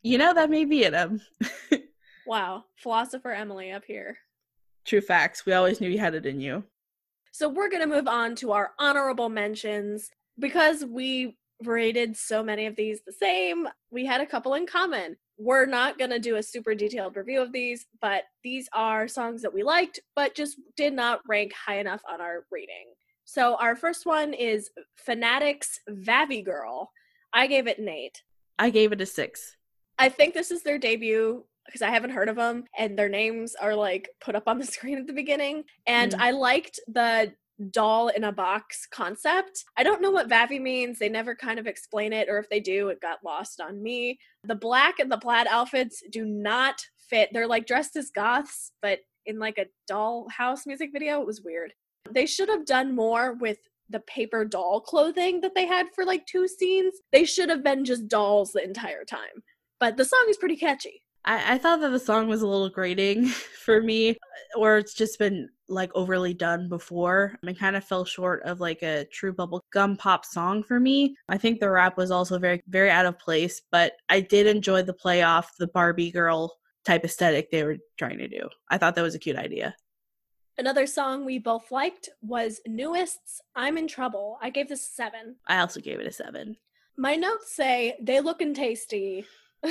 [0.03, 0.95] you know that may be it.
[0.95, 1.21] Um,
[2.27, 4.19] Wow, philosopher Emily up here.
[4.85, 5.45] true facts.
[5.47, 6.63] We always knew you had it in you.
[7.33, 10.11] So we're going to move on to our honorable mentions.
[10.39, 15.17] Because we rated so many of these the same, we had a couple in common.
[15.39, 19.43] we're not going to do a super detailed review of these, but these are songs
[19.43, 22.87] that we liked, but just did not rank high enough on our rating.
[23.25, 26.91] So our first one is Fanatics Vavi Girl.
[27.33, 28.23] I gave it an eight.
[28.59, 29.57] I gave it a six.
[29.99, 33.55] I think this is their debut because I haven't heard of them, and their names
[33.55, 35.65] are like put up on the screen at the beginning.
[35.87, 36.21] And Mm.
[36.21, 37.33] I liked the
[37.71, 39.65] doll in a box concept.
[39.77, 40.99] I don't know what Vavi means.
[40.99, 44.19] They never kind of explain it, or if they do, it got lost on me.
[44.45, 47.29] The black and the plaid outfits do not fit.
[47.33, 51.21] They're like dressed as goths, but in like a dollhouse music video.
[51.21, 51.75] It was weird.
[52.13, 53.59] They should have done more with
[53.89, 56.95] the paper doll clothing that they had for like two scenes.
[57.13, 59.43] They should have been just dolls the entire time.
[59.79, 61.03] But the song is pretty catchy.
[61.25, 63.27] I, I thought that the song was a little grating
[63.65, 64.17] for me,
[64.57, 67.37] or it's just been like overly done before.
[67.43, 71.15] It kind of fell short of like a true bubble gum pop song for me.
[71.29, 74.83] I think the rap was also very, very out of place, but I did enjoy
[74.83, 78.49] the play off the Barbie girl type aesthetic they were trying to do.
[78.71, 79.75] I thought that was a cute idea.
[80.61, 84.37] Another song we both liked was NU'EST's I'm in Trouble.
[84.43, 85.37] I gave this a seven.
[85.47, 86.59] I also gave it a seven.
[86.99, 89.25] My notes say they looking tasty.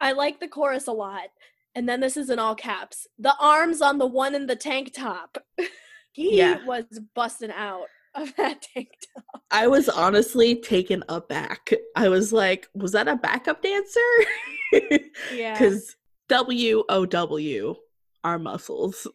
[0.00, 1.28] I like the chorus a lot.
[1.76, 3.06] And then this is in all caps.
[3.16, 5.38] The arms on the one in the tank top.
[6.12, 6.64] he Yeah.
[6.66, 7.86] was busting out
[8.16, 9.42] of that tank top.
[9.52, 11.70] I was honestly taken aback.
[11.94, 14.00] I was like, was that a backup dancer?
[15.32, 15.52] Yeah.
[15.52, 15.94] Because
[16.28, 17.76] W O W
[18.24, 19.06] are muscles.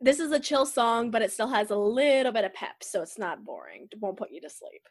[0.00, 3.02] This is a chill song, but it still has a little bit of pep, so
[3.02, 3.88] it's not boring.
[3.90, 4.82] It won't put you to sleep.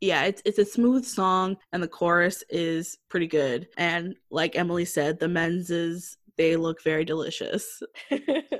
[0.00, 3.68] Yeah, it's it's a smooth song and the chorus is pretty good.
[3.78, 7.82] And like Emily said, the menses they look very delicious.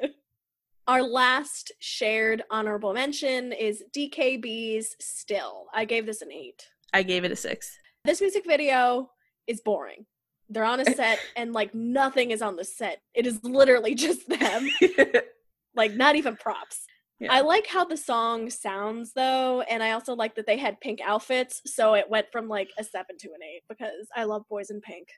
[0.87, 5.67] Our last shared honorable mention is DKB's Still.
[5.75, 6.67] I gave this an eight.
[6.93, 7.77] I gave it a six.
[8.05, 9.11] This music video
[9.47, 10.07] is boring.
[10.49, 13.01] They're on a set and like nothing is on the set.
[13.15, 14.69] It is literally just them,
[15.75, 16.87] like not even props.
[17.21, 17.33] Yeah.
[17.33, 21.01] I like how the song sounds though, and I also like that they had pink
[21.01, 24.71] outfits, so it went from like a seven to an eight because I love boys
[24.71, 25.09] in pink.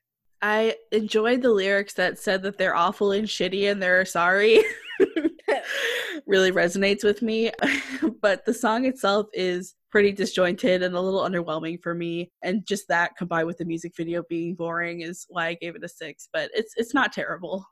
[0.42, 4.62] I enjoyed the lyrics that said that they're awful and shitty and they're sorry.
[6.26, 7.50] really resonates with me.
[8.20, 12.30] but the song itself is pretty disjointed and a little underwhelming for me.
[12.42, 15.84] And just that combined with the music video being boring is why I gave it
[15.84, 16.28] a six.
[16.32, 17.66] But it's it's not terrible.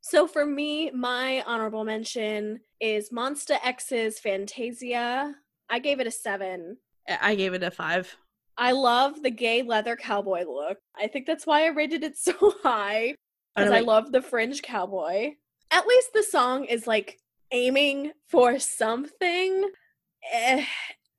[0.00, 5.34] So for me, my honorable mention is MONSTA X's Fantasia.
[5.68, 6.78] I gave it a seven.
[7.08, 8.16] I I gave it a five.
[8.58, 10.78] I love the gay leather cowboy look.
[10.98, 13.14] I think that's why I rated it so high.
[13.54, 15.32] Because I like- love the fringe cowboy.
[15.70, 17.18] At least the song is like
[17.50, 19.70] aiming for something.
[20.32, 20.64] Eh,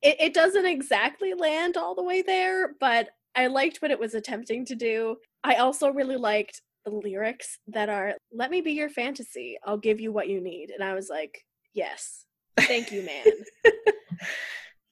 [0.02, 4.14] it, it doesn't exactly land all the way there, but I liked what it was
[4.14, 5.18] attempting to do.
[5.44, 9.58] I also really liked the lyrics that are, let me be your fantasy.
[9.66, 10.72] I'll give you what you need.
[10.72, 12.26] And I was like, yes.
[12.60, 13.26] Thank you, man.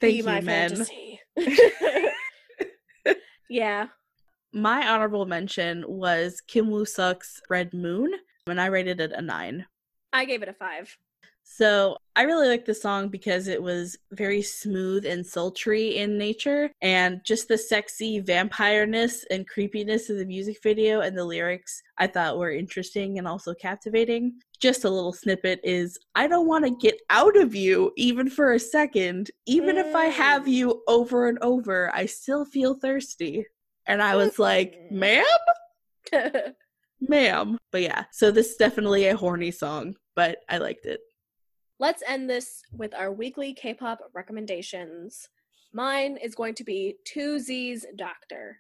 [0.02, 0.70] Thank be you, my men.
[0.70, 1.20] fantasy.
[3.50, 3.88] yeah.
[4.54, 8.12] My honorable mention was Kim Woo Seok's Red Moon,
[8.48, 9.66] and I rated it a nine.
[10.14, 10.96] I gave it a five.
[11.48, 16.72] So I really like the song because it was very smooth and sultry in nature,
[16.82, 22.08] and just the sexy vampireness and creepiness of the music video and the lyrics I
[22.08, 24.34] thought were interesting and also captivating.
[24.60, 28.54] Just a little snippet is I don't want to get out of you even for
[28.54, 29.30] a second.
[29.46, 30.48] Even if I have Mm.
[30.52, 33.46] you over and over, I still feel thirsty.
[33.86, 35.24] And I was like, Mm.
[36.12, 36.54] ma'am?
[37.02, 37.58] Ma'am.
[37.72, 41.02] But yeah, so this is definitely a horny song, but I liked it.
[41.80, 45.28] Let's end this with our weekly K pop recommendations.
[45.74, 48.60] Mine is going to be 2Z's Doctor.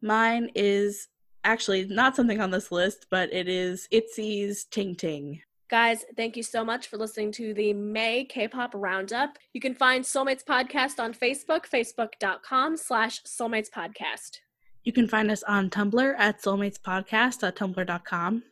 [0.00, 1.08] Mine is
[1.42, 5.40] actually not something on this list, but it is Itzy's Ting Ting.
[5.68, 9.36] Guys, thank you so much for listening to the May K-pop Roundup.
[9.52, 14.38] You can find Soulmates Podcast on Facebook, facebook.com slash Soulmates Podcast.
[14.84, 18.42] You can find us on Tumblr at soulmatespodcast.tumblr.com.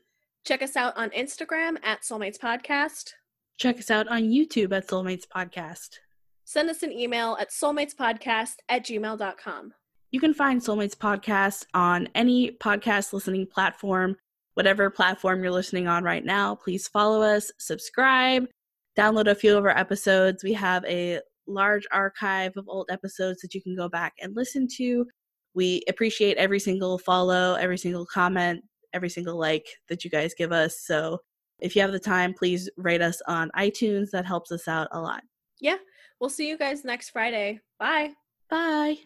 [0.44, 3.14] Check us out on Instagram at Soulmates Podcast.
[3.58, 5.98] Check us out on YouTube at Soulmates Podcast.
[6.44, 9.72] Send us an email at soulmatespodcast at gmail.com.
[10.10, 14.16] You can find Soulmates Podcast on any podcast listening platform.
[14.54, 18.46] Whatever platform you're listening on right now, please follow us, subscribe,
[18.96, 20.44] download a few of our episodes.
[20.44, 24.68] We have a large archive of old episodes that you can go back and listen
[24.76, 25.06] to.
[25.54, 30.52] We appreciate every single follow, every single comment, every single like that you guys give
[30.52, 30.80] us.
[30.84, 31.18] So
[31.60, 34.10] if you have the time, please rate us on iTunes.
[34.10, 35.22] That helps us out a lot.
[35.60, 35.76] Yeah,
[36.20, 37.60] we'll see you guys next Friday.
[37.78, 38.12] Bye.
[38.50, 38.98] Bye.